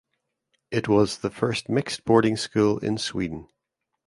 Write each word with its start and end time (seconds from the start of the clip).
It 0.71 0.87
was 0.87 1.19
the 1.19 1.29
first 1.29 1.69
mixed 1.69 2.05
boarding 2.05 2.35
school 2.35 2.79
in 2.79 2.97
Sweden. 2.97 3.47